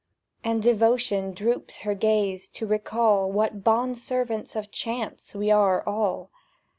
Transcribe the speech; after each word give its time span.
And 0.43 0.63
Devotion 0.63 1.31
droops 1.31 1.81
her 1.81 1.93
glance 1.93 2.49
To 2.49 2.65
recall 2.65 3.31
What 3.31 3.63
bond 3.63 3.99
servants 3.99 4.55
of 4.55 4.71
Chance 4.71 5.35
We 5.35 5.51
are 5.51 5.87
all. 5.87 6.31